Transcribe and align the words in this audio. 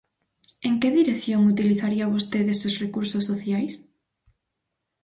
_¿En 0.67 0.73
que 0.81 0.95
dirección 0.99 1.41
utilizaría 1.53 2.11
vostede 2.15 2.51
eses 2.57 2.79
recursos 2.83 3.23
sociais? 3.29 3.73